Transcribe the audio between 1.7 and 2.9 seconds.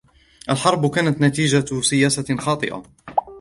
سياسةٍ خاطئة.